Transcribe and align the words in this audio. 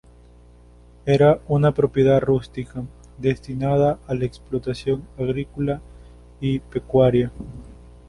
Era 1.05 1.41
una 1.47 1.75
propiedad 1.75 2.19
rústica 2.21 2.83
destinada 3.19 3.99
a 4.07 4.15
la 4.15 4.25
explotación 4.25 5.07
agrícola 5.15 5.79
y 6.39 6.57
pecuaria. 6.57 7.31